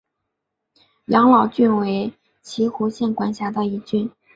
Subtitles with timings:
[1.05, 2.11] 养老郡为
[2.41, 4.09] 岐阜县管辖的一郡。